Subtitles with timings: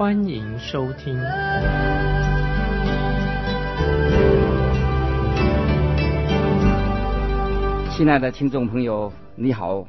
[0.00, 1.14] 欢迎收听。
[7.94, 9.86] 亲爱的听众朋友，你好，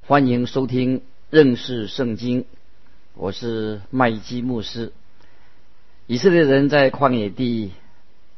[0.00, 2.46] 欢迎收听认识圣经，
[3.12, 4.94] 我是麦基牧师。
[6.06, 7.72] 以色列人在旷野地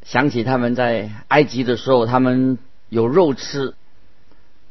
[0.02, 2.58] 想起他们在埃及的时候，他们。
[2.88, 3.74] 有肉吃，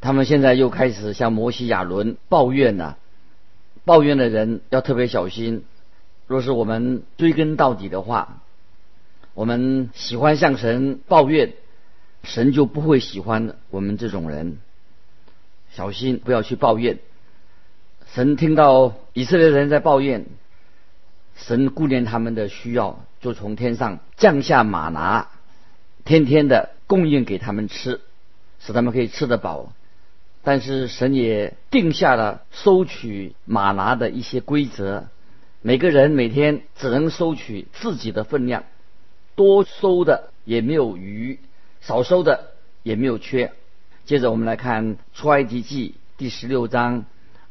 [0.01, 2.97] 他们现在又开始向摩西亚伦抱怨了。
[3.85, 5.63] 抱怨的人要特别小心。
[6.27, 8.41] 若是我们追根到底的话，
[9.33, 11.53] 我们喜欢向神抱怨，
[12.23, 14.57] 神就不会喜欢我们这种人。
[15.71, 16.99] 小心不要去抱怨。
[18.13, 20.25] 神听到以色列人在抱怨，
[21.35, 25.29] 神顾念他们的需要，就从天上降下马拿，
[26.03, 28.01] 天天的供应给他们吃。
[28.59, 29.71] 使他们可以吃得饱，
[30.41, 35.05] 但是神也定下了收取马拿的一些规则，
[35.67, 38.63] 每个人每天只能收取自己的分量，
[39.35, 41.41] 多收的也没有余，
[41.81, 42.51] 少收的
[42.83, 43.51] 也没有缺。
[44.05, 47.03] 接着我们来看出埃及记第十六章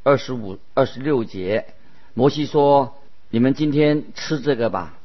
[0.03, 1.67] 二十五、二十六节，
[2.15, 2.97] 摩西说
[3.29, 4.99] ：“你们今天吃这个吧，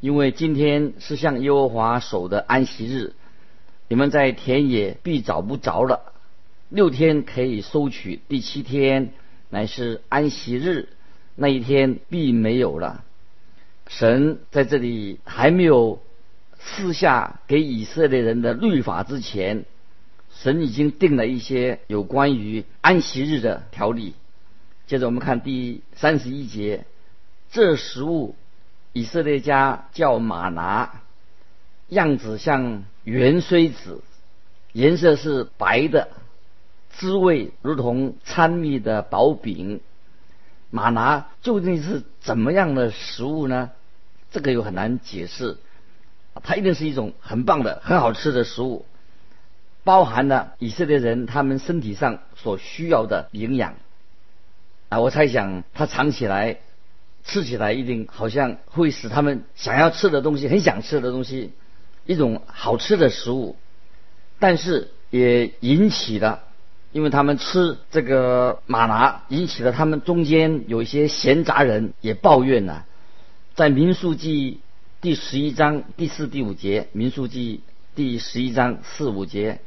[0.00, 3.14] 因为今天是向耶和华守的安息日。”
[3.88, 6.12] 你们在田野必找不着了，
[6.68, 9.14] 六天可以收取，第七天
[9.48, 10.90] 乃是安息日，
[11.34, 13.04] 那一天必没有了。
[13.88, 16.02] 神在这里还没有
[16.58, 19.64] 赐下给以色列人的律法之前，
[20.30, 24.14] 神已经定了一些有关于安息日的条例。
[24.86, 26.84] 接着我们看第三十一节，
[27.50, 28.34] 这食物
[28.92, 31.02] 以色列家叫马拿，
[31.88, 32.84] 样子像。
[33.04, 34.00] 圆锥子，
[34.70, 36.10] 颜色是白的，
[36.90, 39.80] 滋味如同掺蜜的薄饼。
[40.72, 43.70] 马拿究竟是怎么样的食物呢？
[44.30, 45.58] 这个又很难解释。
[46.42, 48.86] 它一定是一种很棒的、很好吃的食物，
[49.84, 53.74] 包含了以色列人他们身体上所需要的营养。
[54.88, 56.56] 啊，我猜想它尝起来、
[57.22, 61.52] 吃起来一定好像会使他们想要吃的东西、很想吃的东西。
[62.06, 63.56] 一种好吃的食物，
[64.38, 66.42] 但是也引起了，
[66.92, 72.84] 因为他们吃这个马拿，引起了他们中间有一些闲杂人也抱怨呢。
[73.54, 74.60] 在民数记
[75.00, 77.62] 第十一章第四、第五节，民数记
[77.94, 79.60] 第十一章四五节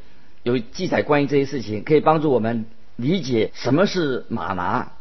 [0.43, 2.65] 有记载关于这些事情，可以帮助我们
[2.95, 4.93] 理解什么是马拿。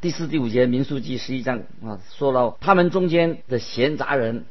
[0.00, 4.44] 第四、第五节民数记十一章啊，说到他们中间的闲杂人。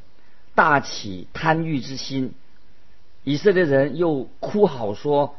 [0.58, 2.34] 大起贪欲之心，
[3.26, 5.36] 以色列人又哭嚎说：“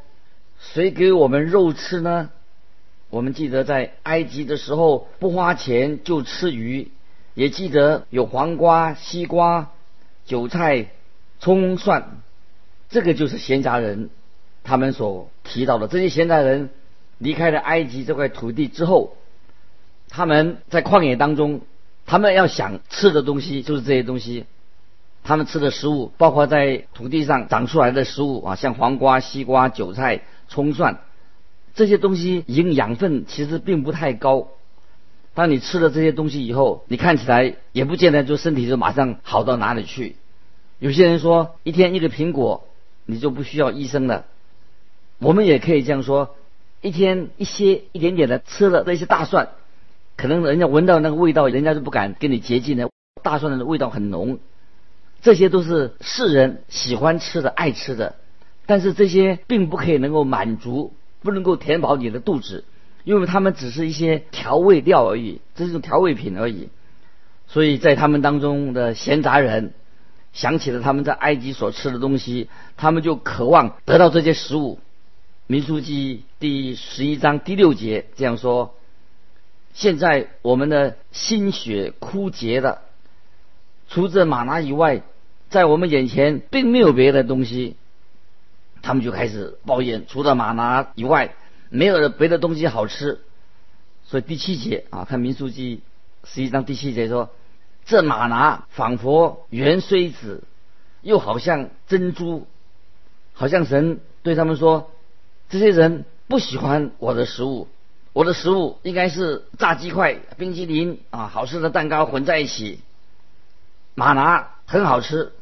[0.60, 2.30] 谁给我们肉吃呢？”
[3.08, 6.90] 我们记得在埃及的时候不花钱就吃鱼，
[7.34, 9.70] 也记得有黄瓜、西瓜、
[10.24, 10.88] 韭菜、
[11.38, 12.20] 葱蒜，
[12.90, 14.10] 这个就是闲杂人
[14.64, 15.86] 他们所提到的。
[15.86, 16.70] 这些闲杂人
[17.18, 19.16] 离开了埃及这块土地之后，
[20.08, 21.60] 他们在旷野当中，
[22.06, 24.46] 他们要想吃的东西就是这些东西。
[25.22, 31.00] 他们吃的食物，包括在土地上长出来的食物啊，像黄瓜、西瓜、韭菜、葱蒜
[31.74, 34.48] 这些东西，营养分其实并不太高。
[35.34, 40.16] 当你吃了这些东西以后，你看起来也不见得就身体就马上好到哪里去。
[40.78, 42.66] 有些人说，一天一个苹果，
[43.04, 44.24] 你就不需要医生了。
[45.18, 46.36] 我们也可以这样说，
[46.80, 49.50] 一天一些一点点的吃了那些大蒜，
[50.16, 52.88] 可能人家闻到那个味道，人家就不敢跟你接近了。
[53.22, 54.38] 大蒜的味道很浓。
[55.20, 58.16] 这些都是世人喜欢吃的、爱吃的，
[58.66, 60.92] 但是这些并不可以能够满足，
[61.22, 62.64] 不能够填饱你的肚子，
[63.04, 66.68] 因为它们只是一些调味料而已，这是种调味品而已。
[67.46, 69.72] 所以在他们当中的闲杂人
[70.32, 74.80] 想起了他们在埃及所吃的东西，他们就渴望得到这些食物。
[75.46, 78.74] 民书记第十一章第六节这样说
[79.74, 82.82] ：“现在我们的心血枯竭了。”
[83.88, 85.02] 除这马拿以外，
[85.48, 87.76] 在我们眼前并没有别的东西，
[88.86, 90.06] 他们就开始抱怨。
[90.06, 91.34] 除了马拿以外，
[91.70, 93.20] 没有别的东西好吃。
[94.04, 95.82] 所以第七节啊，看民数记
[96.22, 97.30] 十一章第七节说
[97.84, 100.44] ：“这玛拿仿佛圆锥子，
[101.02, 102.46] 又好像珍珠，
[103.32, 104.92] 好像神对他们说：
[105.48, 107.66] 这些人不喜欢我的食物，
[108.12, 112.78] 我的食物应该是炸鸡块、冰淇淋啊，好吃的蛋糕混在一起。
[113.96, 115.32] 玛拿很好吃，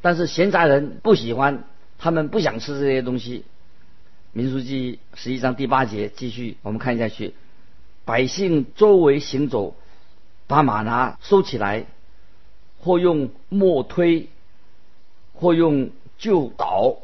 [0.00, 1.64] 但是闲杂人不喜欢，
[2.04, 3.46] 他们不想吃这些东西。
[4.32, 7.32] 民书记十一章第八节继续，我们看下去。
[8.04, 9.74] 百姓周围行走，
[10.46, 11.86] 把马拿收起来，
[12.78, 14.28] 或用磨推，
[15.32, 16.98] 或用旧捣，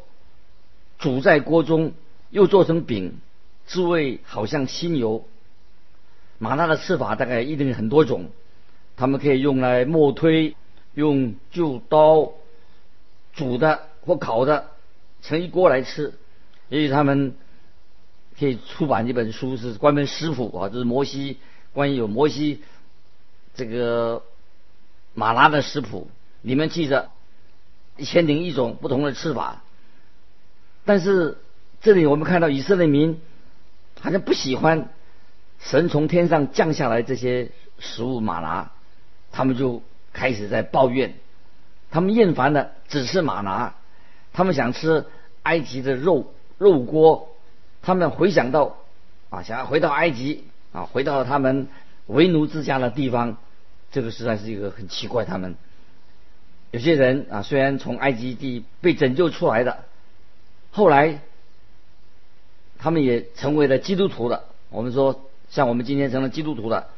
[0.98, 1.94] 煮在锅中，
[2.28, 3.20] 又做成饼，
[3.64, 5.24] 滋味好像新油。
[6.36, 8.26] 玛拿的吃法大概一定很多种，
[8.98, 10.54] 他们可以用来磨推。
[10.92, 12.32] 用旧刀
[13.32, 14.69] 煮的或烤的，
[15.22, 16.14] 盛一锅来吃。
[16.68, 17.34] 也许他们
[18.38, 21.38] 可以出版一本书，是关门师傅啊，就是摩西
[21.72, 22.62] 关于有摩西
[23.54, 24.22] 这个
[25.14, 26.08] 马拉的食谱，
[26.42, 27.10] 里面记着
[27.96, 29.62] 一千零一种不同的吃法。
[30.84, 31.38] 但是
[31.80, 33.20] 这里我们看到以色列民
[34.00, 34.88] 好像不喜欢
[35.58, 38.72] 神从天上降下来这些食物马拉，
[39.30, 39.82] 他们就。
[40.12, 41.14] 开始在抱怨，
[41.92, 43.76] 他们厌烦的只是马拿，
[44.40, 45.04] 他们想吃
[45.42, 47.28] 埃及的肉肉锅，
[47.82, 48.78] 他们回想到
[49.28, 51.68] 啊，想要回到埃及啊，回到他们
[52.06, 53.36] 为奴之家的地方，
[53.92, 55.26] 这个实在是一个很奇怪。
[55.26, 55.56] 他们
[56.70, 59.84] 有些人啊，虽然从埃及地被拯救出来的，
[60.70, 61.20] 后来
[62.78, 64.44] 他们也成为了基督徒了。
[64.70, 65.20] 我们说，
[65.50, 66.88] 像我们今天成了基督徒了，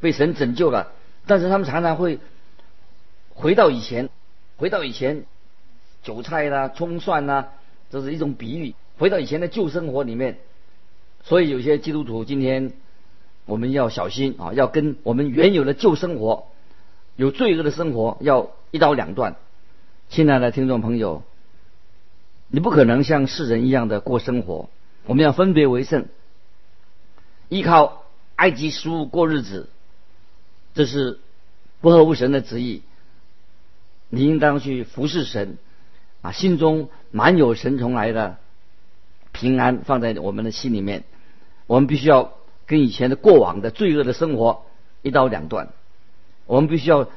[0.00, 0.92] 被神拯救了，
[1.26, 2.18] 但是他们常常会。
[3.32, 4.10] 回到以前，
[4.58, 5.24] 回到以前，
[6.02, 7.46] 韭菜啦、葱蒜呐，
[7.90, 8.74] 这是一种比喻。
[8.98, 10.38] 回到以前的旧生活里面，
[11.22, 12.72] 所以有些基督徒今天
[13.46, 16.46] 我们要小心啊，要跟我们原有的旧生活、
[17.16, 19.36] 有罪恶的生活要一刀两断。
[20.08, 21.22] 亲爱的听众朋友，
[22.48, 24.68] 你不可能像世人一样的过生活，
[25.06, 26.06] 我们要分别为圣，
[27.48, 28.04] 依靠
[28.36, 29.68] 埃及食物过日子，
[30.74, 31.20] 这是
[31.80, 32.82] 不合乎神的旨意。
[34.08, 35.56] 你应当去服侍神，
[36.22, 38.36] 啊，心中满有神从来的
[39.32, 41.04] 平安放在我们的心里面。
[41.66, 42.32] 我们必须要
[42.66, 44.64] 跟以前的过往的罪恶的生活
[45.02, 45.68] 一刀两断。
[46.46, 47.08] 我们必须要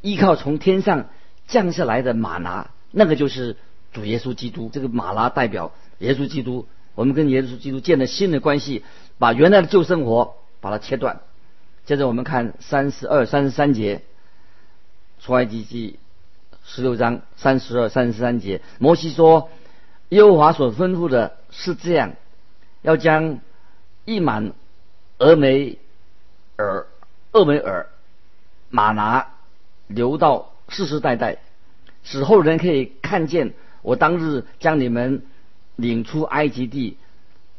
[0.00, 1.08] 依靠从天上
[1.46, 3.56] 降下来的马拿，那个就是
[3.92, 4.70] 主耶稣基督。
[4.72, 6.66] 这个马拿代表耶稣基督。
[6.94, 8.84] 我们跟耶稣基督建了新的关系，
[9.18, 11.20] 把原来的旧生活把它切断。
[11.84, 14.02] 接着我们看三十二、三十三节，
[15.20, 15.98] 出埃及记。
[16.68, 19.50] 十六章三十二、三十三节，摩西说
[20.10, 22.14] ：“耶和华所吩咐的是这样，
[22.82, 23.38] 要将
[24.04, 24.52] 一满
[25.18, 25.78] 俄梅
[26.56, 26.88] 尔、
[27.32, 27.86] 厄梅尔
[28.68, 29.28] 马拿
[29.86, 31.38] 留到世世代代，
[32.02, 35.22] 使后人可以看见我当日将你们
[35.76, 36.96] 领出埃及地，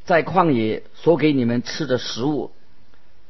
[0.04, 2.52] 在旷野所给你们吃的食物。”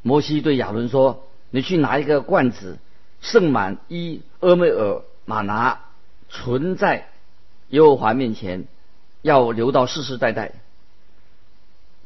[0.01, 2.79] 摩西对亚伦说：“你去拿一个罐子，
[3.21, 5.81] 盛满一俄梅尔。”马拿
[6.29, 7.09] 存在
[7.67, 8.65] 耶和华面前，
[9.21, 10.53] 要留到世世代代。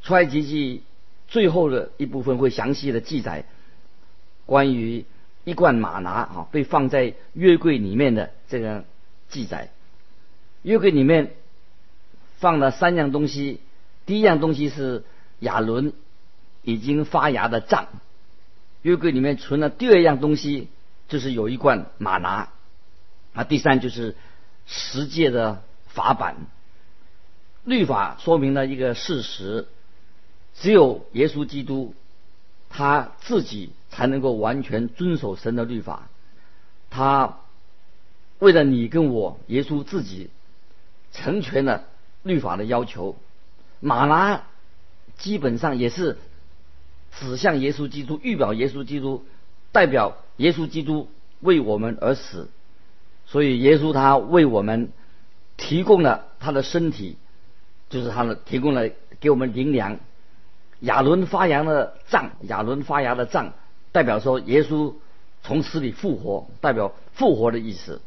[0.02, 0.82] 出埃及记
[1.28, 3.46] 最后的一部分会详细的记载
[4.48, 5.06] 关于
[5.44, 8.86] 一罐马拿啊被放在约柜里面的这个
[9.30, 9.70] 记载。
[10.64, 11.36] 约柜里面
[12.40, 13.60] 放了三样东西，
[14.08, 15.04] 第一样东西是
[15.38, 15.94] 亚伦
[16.64, 17.88] 已经发芽的杖。
[18.82, 20.70] 约柜里面存了第二样东西，
[21.08, 22.50] 就是有一罐马拿。
[23.34, 24.16] 啊，第三就是
[24.66, 26.36] 十诫的法版，
[27.64, 29.68] 律法说明了一个事实：
[30.54, 31.96] 只有耶稣基督
[32.70, 36.10] 他自己才能够完全遵守神的律法。
[36.90, 37.38] 他
[38.40, 40.30] 为了你跟我，耶稣自己
[41.14, 41.86] 成全了
[42.24, 43.16] 律法的要求。
[43.80, 44.44] 马拉
[45.18, 46.18] 基本上也是
[47.18, 49.26] 指向耶稣基督，预表耶稣基督，
[49.72, 51.10] 代表耶稣基督
[51.40, 52.50] 为我们而死。
[53.32, 54.92] 所以耶稣他为我们
[55.56, 57.16] 提供了他的身体，
[57.90, 58.90] 就是他的提供了
[59.22, 60.00] 给我们灵粮。
[60.82, 63.54] 亚伦发芽的杖，亚伦发芽的杖，
[63.94, 64.96] 代表说耶稣
[65.44, 68.02] 从死里复活，代表复活的意思。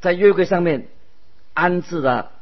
[0.00, 0.88] 在约柜上面
[1.54, 2.32] 安置了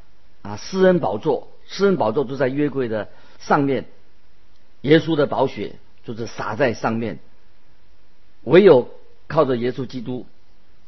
[0.40, 3.84] 啊施恩宝座，施恩宝座就在约柜的上面，
[4.80, 7.18] 耶稣的宝血就是洒在上面。
[8.44, 8.88] 唯有
[9.28, 10.24] 靠着耶稣基督。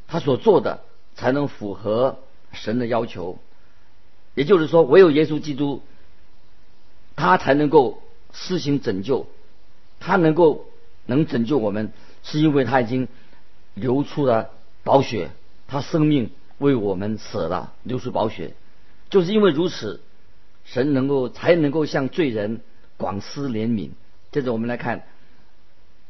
[0.09, 0.83] 他所做的
[1.15, 2.19] 才能符合
[2.53, 3.39] 神的要求，
[4.35, 5.83] 也就是说，唯有耶稣基督，
[7.17, 9.27] 他才能够施行拯救，
[9.99, 10.67] 他能够
[11.07, 13.09] 能拯救我们，是因为他已经
[13.75, 14.51] 流出了
[14.85, 15.31] 宝血，
[15.67, 18.55] 他生命为我们死了，流出宝血，
[19.11, 20.01] 就是因为如此，
[20.65, 22.61] 神能够才能够向罪人
[22.97, 23.91] 广施怜悯。
[24.33, 25.05] 接着我们来看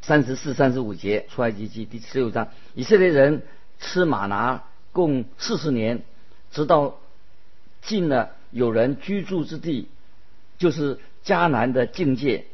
[0.03, 3.43] 三十四、三十五节出埃及记第十六章，以色列人
[3.81, 6.03] 吃玛拿共四十年，
[6.51, 6.97] 直到
[7.83, 9.89] 进了有人居住之地，
[10.59, 12.47] 就是迦南的境界。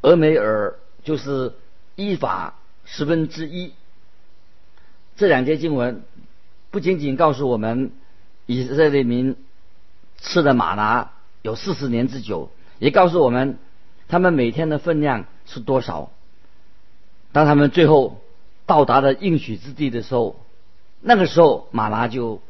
[0.00, 1.54] 俄梅尔就是
[1.94, 3.72] 依法十分之一。
[5.16, 6.02] 这两节经文
[6.70, 7.92] 不仅仅告诉我们
[8.46, 9.36] 以色列民
[10.18, 13.58] 吃的玛拿有四十年之久，也告诉我们
[14.08, 16.10] 他们每天的分量是多少。
[17.32, 18.20] 当他们最后
[18.66, 20.40] 到达了应许之地的时候，
[21.00, 22.40] 那个时候马拉就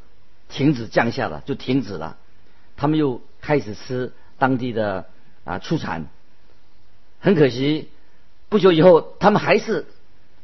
[0.48, 2.16] 停止降下了，就停止了。
[2.76, 5.06] 他们又开始吃当地的
[5.44, 6.06] 啊出产。
[7.20, 7.88] 很可惜，
[8.48, 9.86] 不久以后，他们还是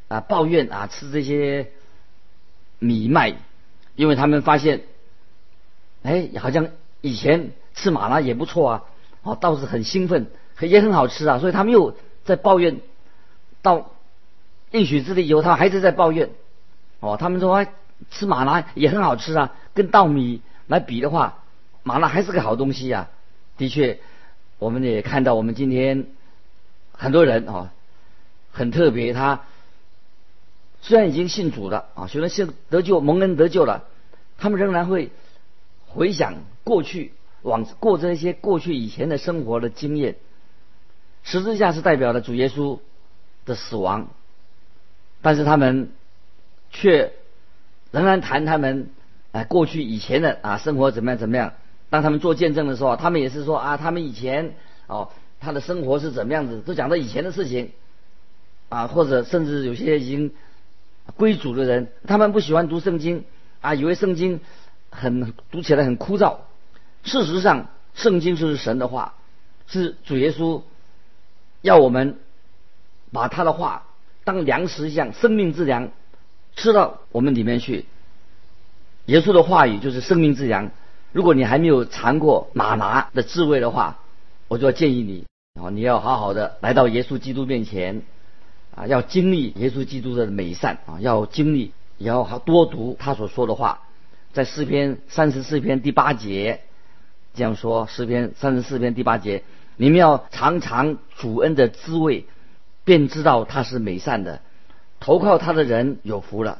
[0.09, 1.71] 啊抱怨啊吃这些
[2.79, 3.37] 米麦，
[3.97, 4.83] 因为他们发现，
[6.03, 6.69] 哎，好像
[7.01, 8.85] 以前吃马拉也不错啊，
[9.23, 10.27] 哦，倒是很兴奋，
[10.61, 12.81] 也很好吃啊，所以他们又在抱怨。
[13.61, 13.91] 到
[14.71, 16.31] 应许之地以后，他还是在抱怨。
[17.01, 17.67] 哦，他们说
[18.11, 21.43] 吃马拉也很好吃啊，跟稻米来比的话，
[21.83, 23.09] 马拉还是个好东西呀。
[23.57, 23.99] 的确，
[24.59, 26.07] 我们也看到我们今天。
[27.01, 27.73] 很多人啊，
[28.51, 29.13] 很特别。
[29.13, 29.43] 他
[30.81, 33.85] 虽然已经信主了啊，虽然信得救、蒙恩得救了，
[34.37, 35.13] 他们仍然会
[35.87, 36.35] 回想
[36.65, 40.17] 过去，往过这些过去以前的生活的经验。
[41.23, 42.81] 十字架是代表了主耶稣
[43.47, 44.09] 的死亡，
[45.23, 45.91] 但是他们
[46.71, 47.13] 却
[47.91, 48.91] 仍然谈他们
[49.33, 51.53] 啊过去以前的啊生活怎么样怎么样。
[51.91, 54.55] 当他们做见证的时候，他们也是说啊，他们以前
[54.87, 55.11] 哦。
[55.41, 56.63] 他的生活是怎么样子？
[56.63, 57.71] 都讲到以前的事情，
[58.71, 60.33] 啊，或者甚至有些已经
[61.17, 63.25] 归主的人，他们不喜欢读圣经，
[63.61, 64.41] 啊，以为圣经
[64.91, 66.39] 很读起来很枯燥。
[67.05, 69.15] 事实上，圣经就是神的话，
[69.69, 70.63] 是主耶稣
[71.61, 72.19] 要我们
[73.13, 73.87] 把他的话
[74.29, 75.89] 当粮食一样，生命之粮，
[76.55, 77.87] 吃到我们里面去。
[79.07, 80.71] 耶稣的话语就是生命之粮。
[81.13, 84.01] 如果你还没有尝过马拿的滋味的话，
[84.49, 85.25] 我就要建议你
[85.59, 88.03] 啊，你要好好的来到耶稣基督面前
[88.75, 93.81] 啊，要经历耶稣基督的美善啊，要经历，也要多读他所说的话。
[94.35, 96.61] 在诗篇三十四篇第八节
[97.33, 99.43] 这样说：诗篇三十四篇第八节，
[99.79, 102.27] 你们要尝尝主恩的滋味，
[102.89, 104.41] 便知道他是美善的。
[104.99, 106.59] 投靠他的人有福了。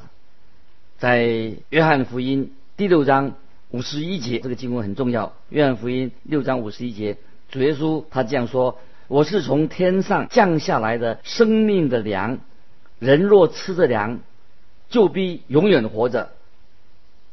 [0.99, 1.25] 在
[1.69, 3.33] 约翰福音第六章
[3.71, 5.33] 五十一节，这个经文很重要。
[5.49, 7.17] 约翰福音六章五十一节。
[7.49, 8.77] 主耶稣他这样说
[9.09, 12.37] ：“我是从天上降下来的生命的粮，
[12.99, 14.19] 人若吃着粮，
[14.87, 16.29] 就必永远活着。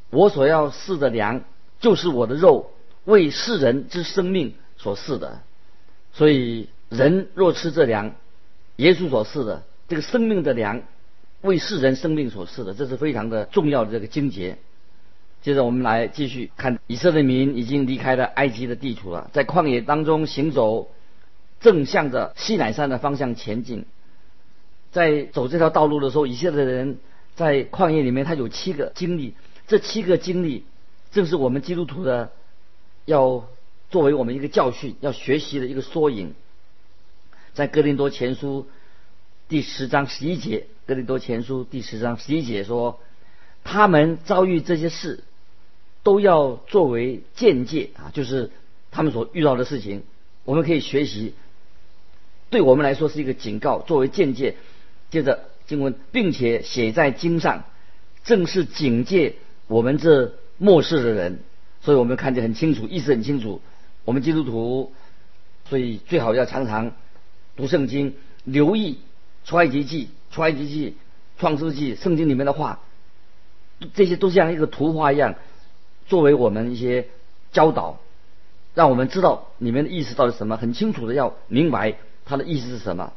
[0.09, 1.43] 我所要试的粮，
[1.81, 2.71] 就是我的肉，
[3.05, 5.43] 为世人之生命所试的。
[6.15, 8.15] 所以人若吃这粮，
[8.77, 10.83] 耶稣所示的这个生命的粮，
[11.41, 14.59] 为世人生命所示的，这是非常的重要的这个经节。”
[15.43, 20.91] 接着我们来继续看，以色列民已经离开了埃及的地图了，在旷野当中行走，
[21.61, 23.85] 正向着西乃山的方向前进。
[24.91, 26.99] 在走这条道路的时候，以色列人
[27.37, 29.35] 在旷野里面，他有七个经历，
[29.69, 30.65] 这七个经历
[31.13, 32.33] 正是我们基督徒的
[33.05, 33.47] 要
[33.91, 36.35] 作为我们一个教训、要学习的一个缩影。
[37.57, 38.67] 在哥林多前书
[39.49, 43.01] 第十章十一节，哥林多前书第十章十一节说。
[43.65, 45.25] 他们遭遇这些事，
[46.03, 48.51] 都要作为见解啊，就是
[48.91, 50.03] 他们所遇到的事情，
[50.45, 51.33] 我们可以学习，
[52.51, 54.57] 对我们来说是一个警告，作为见解。
[55.11, 57.65] 接着经文，并且写在经上，
[58.23, 59.37] 正是警戒
[59.67, 61.41] 我们这末世的人。
[61.81, 63.63] 所以我们看见很清楚，意思很清楚。
[64.05, 64.93] 我们基督徒，
[65.71, 66.93] 所以最好要常常
[67.57, 68.99] 读圣经，留意
[69.45, 70.97] 出埃及记、出埃及记、
[71.39, 72.81] 创世纪圣经里面的话。
[73.93, 75.35] 这些都像一个图画一样，
[76.07, 77.09] 作为我们一些
[77.53, 78.01] 教导，
[78.75, 83.13] 让我们知道里面的意思到底什么，很清楚的要明白它的意思是什么。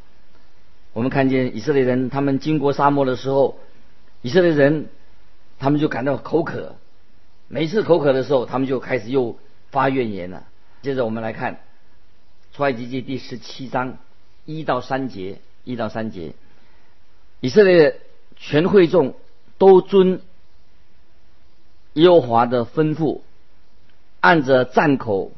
[0.92, 3.58] 我们看见以色列人他们经过沙漠的时候，
[4.22, 4.90] 以色列人
[5.60, 6.76] 他们就感到口渴，
[7.48, 9.38] 每次口渴的时候，他们就开始又
[9.72, 10.44] 发怨言了。
[10.82, 11.62] 接着我们来看
[12.52, 13.98] 出埃及记第十七章
[14.46, 16.34] 一到三节，一到三节，
[17.40, 18.00] 以色列
[18.36, 19.14] 全会众
[19.58, 20.22] 都遵。
[21.94, 23.22] 耶和华的吩咐，
[24.20, 25.32] 按着战口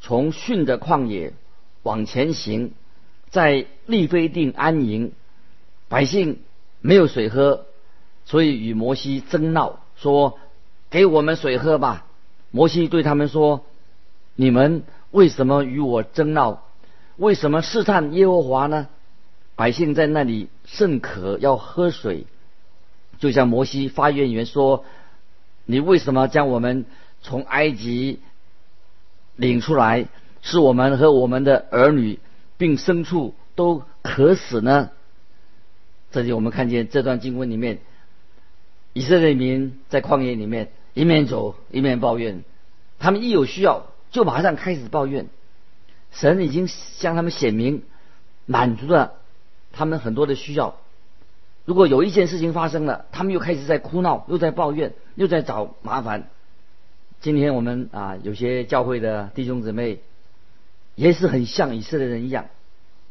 [0.00, 1.34] 从逊的旷野
[1.82, 2.72] 往前行，
[3.30, 5.12] 在利非定安营。
[5.88, 6.40] 百姓
[6.80, 7.66] 没有水喝，
[8.24, 10.38] 所以与摩西争闹，说
[10.90, 12.06] ：“给我们水喝吧。”
[12.50, 13.64] 摩西对他们说
[14.34, 16.64] ：“你们为什么与我争闹？
[17.18, 18.88] 为什么试探耶和华呢？”
[19.54, 22.26] 百姓在那里甚渴，要喝水，
[23.18, 24.84] 就像摩西发怨言说
[25.66, 26.86] ：“你为什么将我们
[27.22, 28.20] 从埃及
[29.34, 30.06] 领出来，
[30.42, 32.20] 使我们和我们的儿女
[32.56, 34.90] 并牲畜都渴死呢？”
[36.12, 37.80] 这里我们看见这段经文里面，
[38.92, 42.44] 以色列民在旷野里面一面走一面抱怨，
[43.00, 45.26] 他们一有需要就马上开始抱怨，
[46.12, 47.82] 神已经向他们显明
[48.46, 49.14] 满足了。
[49.70, 50.76] 他们很多的需要，
[51.64, 56.30] 如果有一件事情发生了，他们又开始在哭闹，又在抱怨，又在找麻烦。
[57.20, 60.00] 今天我们啊，有些教会的弟兄姊妹
[60.94, 62.46] 也是很像以色列人一样，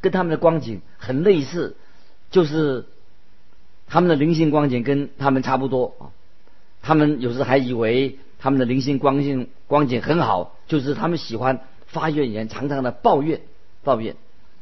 [0.01, 1.77] 跟他们的光景很类似，
[2.31, 2.85] 就是
[3.85, 6.11] 他们的灵性光景跟他们差不多啊。
[6.81, 13.41] 他们有时还以为他们的灵性光景光景很好，就是他们喜欢发怨言，常常的抱怨
[13.83, 14.15] 抱怨。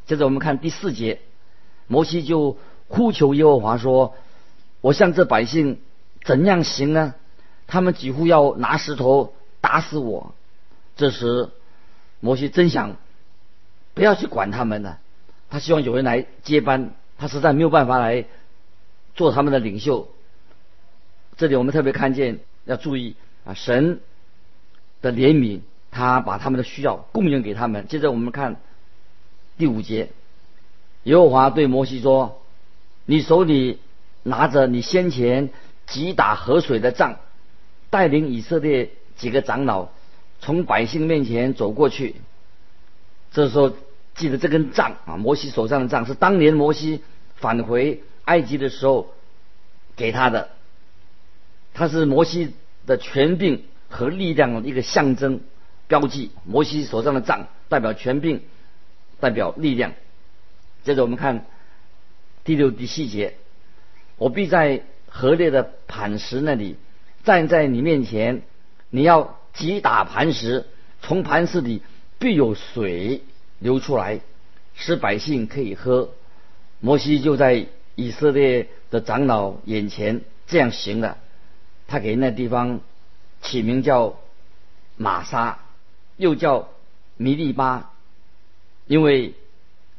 [0.06, 1.20] 接着我们看第四节。
[1.88, 4.16] 摩西就呼求耶和华说
[4.82, 5.80] ：“我向这百姓
[6.24, 7.14] 怎样行呢？
[7.68, 10.34] 他们几乎要拿石头打死我。”
[10.98, 11.50] 这时，
[12.20, 12.96] 摩西真想
[13.94, 15.00] 不要去管他们了。
[15.50, 18.26] 他希望有人来接班，他实在没有办法来
[19.14, 20.10] 做他们的领袖。
[21.38, 24.00] 这里我们特别看见要注意啊，神
[25.02, 25.60] 的怜悯，
[25.96, 27.88] 他把他们的需要供应给他们。
[27.88, 28.58] 接着我们看
[29.58, 30.10] 第五节。
[31.04, 32.42] 耶和华对摩西说
[33.06, 33.80] ：“你手里
[34.24, 35.52] 拿着你先前
[35.88, 37.20] 击打河水的杖，
[37.90, 39.88] 带领以色列几个长老
[40.42, 42.16] 从百姓面前走过去。
[43.32, 43.72] 这时候
[44.16, 47.04] 记得这根杖啊，摩西手上的杖是当年摩西
[47.36, 49.14] 返回埃及的时候
[49.96, 50.50] 给他的，
[51.74, 52.54] 它是摩西
[52.86, 55.40] 的权柄和力量的一个象征
[55.88, 56.32] 标记。
[56.46, 58.42] 摩西手上的杖代表权柄，
[59.20, 59.94] 代表力量。”
[60.84, 61.46] 接着我们看
[62.44, 63.36] 第六、第七节，
[64.18, 66.76] 我必在河裂的磐石那里
[67.24, 68.44] 站在你面前，
[68.90, 70.68] 你要击打磐石，
[71.02, 71.82] 从磐石里
[72.20, 73.24] 必有水
[73.58, 74.20] 流出来，
[74.76, 76.12] 使百姓可以喝。
[76.80, 81.18] 摩西就在以色列的长老眼前这样行了，
[81.88, 82.82] 他给那地方
[83.42, 84.20] 起名叫
[84.98, 85.60] 玛莎，
[86.18, 86.70] 又叫
[87.18, 87.94] 弥利巴，
[88.88, 89.34] 因为。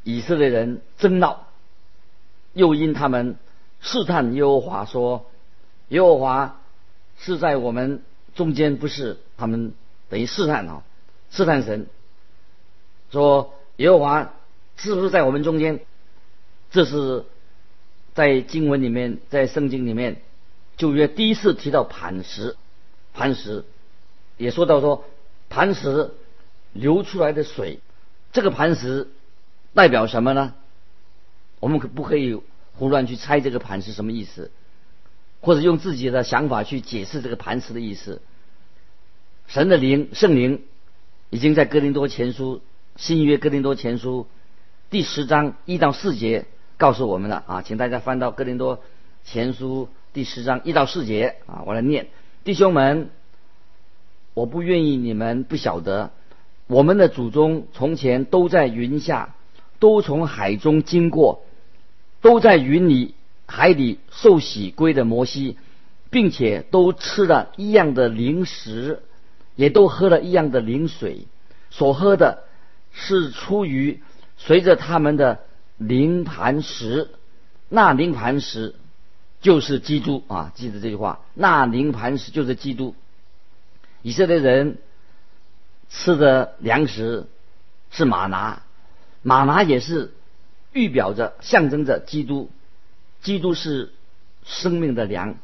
[0.08, 1.48] 以色列人争闹，
[2.52, 3.34] 又因他们
[3.80, 5.26] 试探耶和华说
[5.90, 6.60] ：“耶和华
[7.18, 8.04] 是在我们
[8.36, 9.74] 中间，不是？”他们
[10.08, 10.84] 等于试探啊，
[11.32, 11.88] 试探神，
[13.10, 14.32] 说耶和华
[14.76, 15.80] 是不是在我们中间？
[16.70, 17.24] 这是
[18.14, 20.22] 在经文里面，在圣经里面
[20.76, 22.56] 旧约第一次提到磐石，
[23.12, 23.64] 磐石
[24.36, 25.04] 也说到说
[25.56, 26.10] 磐石
[26.74, 27.80] 流出来的水，
[28.30, 29.08] 这个磐石。
[29.72, 30.52] 代表什么呢？
[31.60, 32.38] 我们可不可以
[32.74, 34.50] 胡乱去猜这个磐石什么意思，
[35.40, 38.20] 或者用自己的想法去解释这个磐石的意思？
[39.46, 40.62] 神的灵圣灵
[41.30, 42.60] 已经在哥林多前书
[42.96, 44.26] 新约哥林多前书
[44.90, 46.44] 第十章一到四节
[46.76, 48.82] 告诉我们了啊，请大家翻到哥林多
[49.24, 52.08] 前书第十章一到四节啊，我来念：
[52.44, 53.08] 弟兄们，
[54.36, 56.10] 我不愿意你们不晓得，
[56.66, 59.32] 我们的祖宗从前都在云下。
[59.78, 61.44] 都从海中经过，
[62.22, 65.58] 都在云里海里受洗归的摩西，
[66.08, 69.02] 并且都吃了一样的零食，
[69.54, 71.26] 也都喝了一样的灵水，
[71.68, 72.44] 所喝的
[72.90, 74.00] 是出于
[74.38, 75.40] 随着他们的
[75.76, 77.10] 灵磐石，
[77.68, 78.74] 那灵磐石
[79.42, 80.52] 就是基督啊！
[80.54, 82.94] 记得这句话，那灵磐石就是基督。
[84.02, 84.78] 以色列人
[85.88, 87.26] 吃的粮食
[87.90, 88.62] 是玛拿。
[89.22, 90.12] 玛拿也是
[90.72, 92.50] 预表着、象征着基督，
[93.22, 93.92] 基督是
[94.44, 95.38] 生命的粮，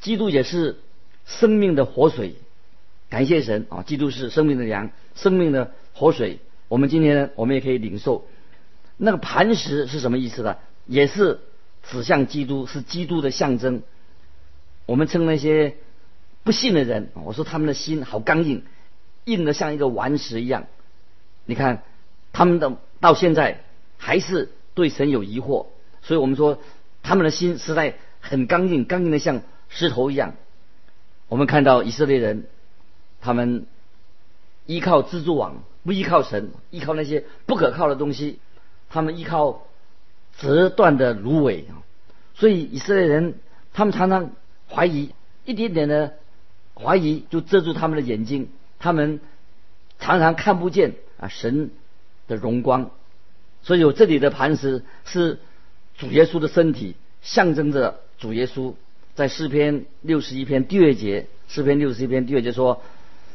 [0.00, 0.78] 基督也是
[1.26, 2.36] 生命的活水。
[3.10, 3.82] 感谢神啊！
[3.82, 6.38] 基督是生命的粮，生命的活水。
[6.68, 8.26] 我们今天，我们也可以领受。
[8.96, 10.56] 那个磐石是什么意思呢？
[10.86, 11.40] 也是
[11.82, 13.82] 指向基督，是基督的象征。
[14.86, 15.76] 我们称那些
[16.44, 18.64] 不信的人，我说他们的心好刚硬，
[19.24, 20.66] 硬的像一个顽石一样。
[21.44, 21.82] 你看
[22.32, 22.76] 他们的。
[23.02, 23.64] 到现在
[23.98, 25.66] 还是对神有疑惑，
[26.02, 26.60] 所以我们说
[27.02, 30.34] 他们的心实在很刚硬，刚硬的像石头一样。
[31.26, 32.46] 我们看到以色列人，
[33.20, 33.66] 他们
[34.66, 38.38] 依靠蜘蛛网，不依靠神，依靠那些不可靠的东西，
[38.88, 39.64] 他们依靠
[40.38, 41.64] 折断的芦苇。
[42.34, 43.34] 所以以色列人
[43.72, 44.30] 他们常常
[44.70, 45.12] 怀疑，
[45.44, 46.14] 一点点的
[46.82, 49.20] 怀疑就遮住他们的眼睛，他们
[49.98, 51.70] 常常看不见啊神
[52.26, 52.90] 的荣光。
[53.62, 55.38] 所以有这里的磐石是
[55.96, 58.74] 主耶稣的身体，象征着主耶稣。
[59.14, 62.82] 在诗篇六十一篇第二节，诗篇六十一篇第二节说：“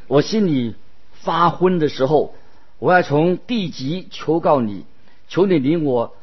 [0.08, 0.74] 我心里
[1.14, 2.34] 发昏的时候，
[2.80, 4.86] 我要从地极求告你，
[5.30, 6.16] 求你领我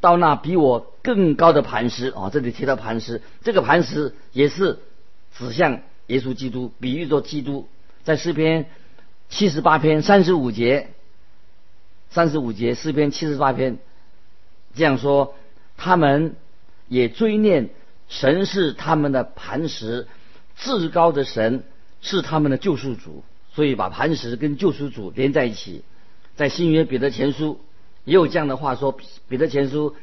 [0.00, 4.78] 到那比我更高的磐石。”啊，这里提到磐石，这个磐石也是
[5.36, 7.68] 指向耶稣基督，比喻作基督。
[8.02, 8.66] 在诗篇
[9.28, 10.88] 七十八篇三十五节，
[12.10, 13.78] 三十五节诗篇七十八篇
[14.74, 15.34] 这样说：
[15.76, 16.36] 他们
[16.88, 17.70] 也追念。
[18.06, 20.06] 神是他们的磐石，
[20.56, 21.64] 至高的神
[22.02, 25.82] 是他们的救赎主，所以把磐石跟救赎主连在一起。
[26.36, 27.60] 在新约彼得前书
[28.04, 28.94] 也有这样的话说：
[29.26, 29.96] 彼得前书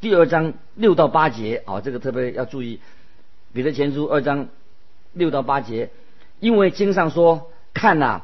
[0.00, 2.80] 第二章六到八节啊，这个特别要注意。
[3.52, 4.48] 彼得前书二章
[5.12, 5.90] 六到八节，
[6.38, 8.22] 因为经上说：“看呐，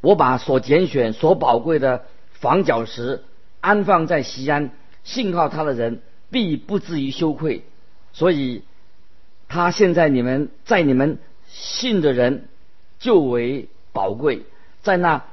[0.00, 3.24] 我把所拣选、所宝贵的房角石
[3.60, 4.70] 安放在西安，
[5.04, 7.64] 信靠他的人必不至于羞愧。”
[8.12, 8.62] 所以，
[9.48, 12.48] 他现在你们在你们信的人
[12.98, 14.42] 就为宝贵，
[14.82, 15.24] 在那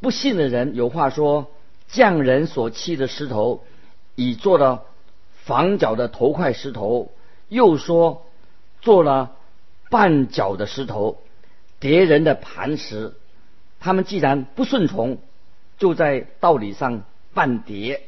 [0.00, 1.50] 不信的人有话说：
[1.88, 3.64] 匠人所砌的石头，
[4.14, 4.84] 已做了
[5.44, 7.10] 房角的头块石头；
[7.48, 8.26] 又说
[8.82, 9.32] 做了
[9.90, 11.18] 绊脚的石头，
[11.80, 13.14] 叠人的磐石。
[13.80, 15.18] 他们既然不顺从，
[15.78, 18.02] 就在道理上半叠。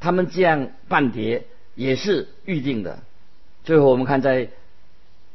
[0.00, 1.44] 他们这样半叠
[1.74, 3.00] 也是预定的。
[3.64, 4.48] 最后，我们看在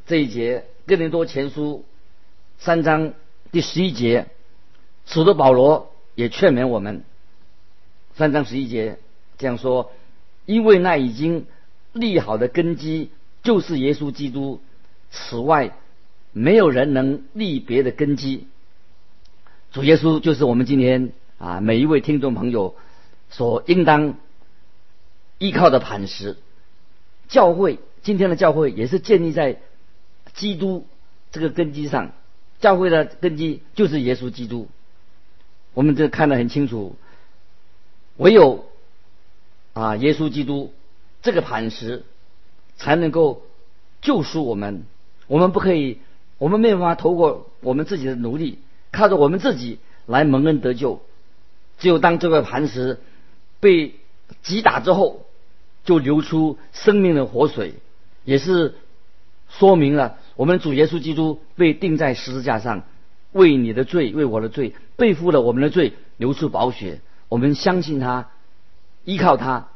[0.05, 1.85] 这一节《哥林多前书》
[2.63, 3.13] 三章
[3.51, 4.27] 第十一节，
[5.05, 7.03] 使徒保罗也劝勉我们。
[8.15, 8.99] 三章十一节
[9.37, 9.91] 这样说
[10.45, 11.45] ：“因为那已经
[11.93, 13.11] 立好的根基
[13.43, 14.61] 就是耶稣基督，
[15.13, 15.77] 此外
[16.31, 18.47] 没有人能立别的根基。
[19.71, 22.75] 主耶稣就是我们今天啊每一位听众朋友
[23.29, 24.17] 所应当
[25.37, 26.35] 依靠的磐石，
[27.29, 29.61] 教会。”今天的教会也是建立在
[30.33, 30.85] 基督
[31.31, 32.11] 这个根基上，
[32.59, 34.67] 教会的根基就是耶稣基督。
[35.73, 36.97] 我们这看得很清楚，
[38.17, 38.65] 唯有
[39.71, 40.73] 啊耶稣基督
[41.21, 42.03] 这个磐石
[42.75, 43.43] 才能够
[44.01, 44.83] 救赎我们。
[45.27, 45.99] 我们不可以，
[46.37, 48.59] 我们没有办法透过我们自己的努力，
[48.91, 51.01] 靠着我们自己来蒙恩得救。
[51.79, 52.99] 只有当这个磐石
[53.59, 53.95] 被
[54.41, 55.25] 击打之后，
[55.85, 57.75] 就流出生命的活水。
[58.25, 58.75] 也是
[59.49, 62.83] 说明了我们主耶稣基督被钉在十字架上，
[63.31, 67.01] 为你的罪，为我的罪，背负了我们的罪，流出宝血。
[67.27, 68.29] 我们相信他，
[69.03, 69.67] 依靠他，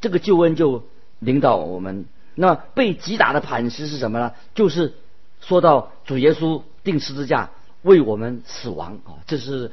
[0.00, 0.84] 这个救恩就
[1.18, 2.06] 领导我们。
[2.34, 4.32] 那被击打的磐石是什么呢？
[4.54, 4.94] 就是
[5.40, 7.50] 说到主耶稣钉十字架
[7.82, 9.22] 为我们死亡啊！
[9.26, 9.70] 这是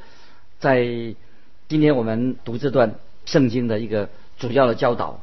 [0.60, 0.84] 在
[1.68, 2.94] 今天我们读这段
[3.24, 5.20] 圣经的一个主要的教导。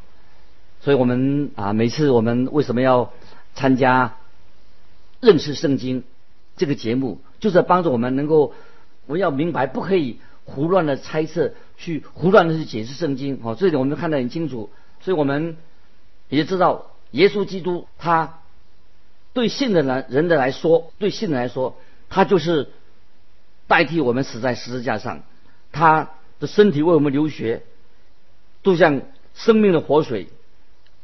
[0.81, 3.11] 所以我们啊，每次我们为什么要
[3.53, 4.15] 参加
[5.19, 6.03] 认识圣经
[6.55, 8.53] 这个节目，就是帮助我们能够，
[9.05, 13.39] 我们要明白，不可以胡乱的猜测，去胡乱的去解释圣经。
[13.43, 14.69] 哦，这点我们看得很清楚。
[15.01, 15.57] 所以我们
[16.29, 18.39] 也知道，耶稣基督他
[19.33, 21.77] 对信的人人的来说，对信的来说，
[22.09, 22.69] 他就是
[23.67, 25.23] 代替我们死在十字架上，
[25.71, 27.63] 他的身体为我们流血，
[28.63, 29.01] 就像
[29.33, 30.27] 生命的活水。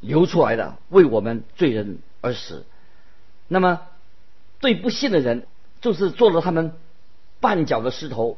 [0.01, 2.63] 流出来的为我们罪人而死，
[3.47, 3.81] 那么
[4.59, 5.47] 对不信的人，
[5.81, 6.73] 就是做了他们
[7.41, 8.37] 绊脚的石头，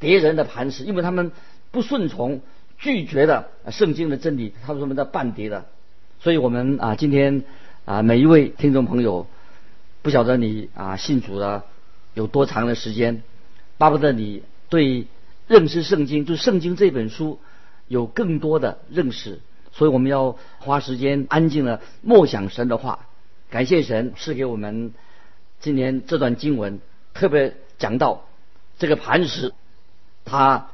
[0.00, 1.32] 敌人的磐石，因为他们
[1.70, 2.42] 不顺从、
[2.76, 5.64] 拒绝了圣经的真理，他们的绊跌的。
[6.20, 7.44] 所以我们啊，今天
[7.84, 9.28] 啊，每一位听众朋友，
[10.02, 11.64] 不晓得你啊信主了
[12.14, 13.22] 有多长的时间，
[13.78, 15.06] 巴不得你对
[15.46, 17.38] 认识圣经，就圣经这本书
[17.86, 19.40] 有更多的认识。
[19.70, 23.06] 所以我们要花时间安静的默想神的话，
[23.48, 24.92] 感谢神赐给我们
[25.60, 26.80] 今年这段经文，
[27.14, 28.24] 特别讲到
[28.76, 29.54] 这个磐石，
[30.24, 30.70] 它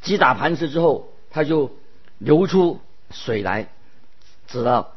[0.00, 1.72] 击打磐石之后，它就
[2.16, 3.68] 流出水来，
[4.48, 4.92] 指到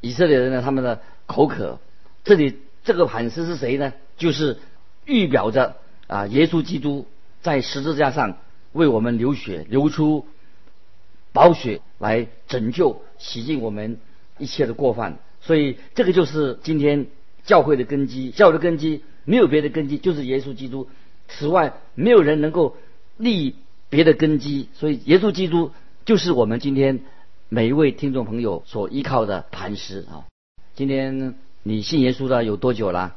[0.00, 1.78] 以色列人的他们的口渴。
[2.24, 3.92] 这里这个磐石是谁呢？
[4.16, 4.56] 就是
[5.04, 7.06] 预表着啊，耶稣基督
[7.42, 8.38] 在十字架上
[8.72, 10.26] 为我们流血，流出。
[11.30, 14.00] 宝血来拯救、洗净我们
[14.38, 17.06] 一切的过犯，所以这个就是今天
[17.44, 18.30] 教会的根基。
[18.30, 20.88] 教会的根基没有别的根基，就是耶稣基督。
[21.28, 22.76] 此外，没有人能够
[23.18, 23.54] 立
[23.88, 24.68] 别的根基。
[24.72, 25.70] 所以，耶稣基督
[26.06, 27.00] 就是我们今天
[27.50, 30.28] 每一位听众朋友所依靠的磐石啊！
[30.74, 33.16] 今天你信耶稣的有多久了？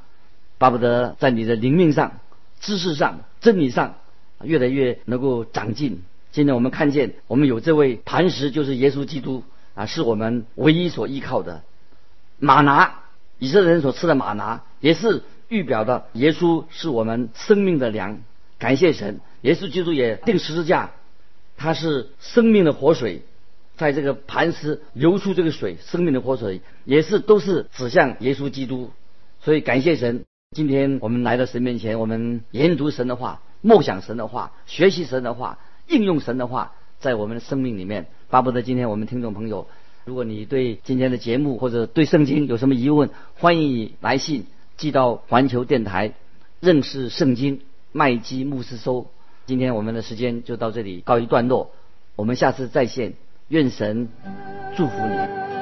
[0.57, 2.21] 巴不得在你的灵命上、
[2.61, 3.95] 知识上、真理上，
[4.41, 6.01] 越来越能够长进。
[6.31, 9.43] 今天我们看见，我们有这位磐石，就是耶稣基督
[9.75, 11.63] 啊，是我们唯一所依靠的。
[12.39, 13.01] 马拿，
[13.37, 18.21] 以色列人所吃的马拿，也是预表的耶稣是我们生命的粮。
[18.57, 20.91] 感谢神，耶稣基督也定十字架，
[21.57, 23.23] 他是生命的活水，
[23.81, 28.91] 在这个磐石流出这个水，生命的活水也是都是指向耶稣基督。
[29.39, 30.23] 所以感谢神。
[30.55, 38.05] 今天我们来到神面前，我们研读神的话，默想神的话，学习神的话，应用神的话，在我们的生命里面。
[38.29, 39.67] 巴不得今天我们听众朋友，
[40.05, 44.45] 如果你对今天的节目或者对圣经有什么疑问，欢迎你来信
[44.77, 46.13] 寄到环球电台
[46.59, 49.07] 认识圣经麦基牧师收。
[49.47, 51.71] 今天我们的时间就到这里告一段落，
[52.15, 53.13] 我们下次再见，
[53.51, 54.07] 愿神
[54.77, 55.60] 祝福你。